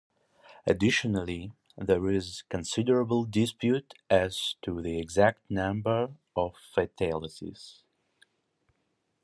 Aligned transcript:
Additionally, 0.65 1.51
there 1.77 2.09
is 2.09 2.41
considerable 2.49 3.23
dispute 3.23 3.93
as 4.09 4.55
to 4.63 4.81
the 4.81 4.97
exact 4.99 5.41
number 5.51 6.09
of 6.35 6.55
fatalities. 6.73 7.83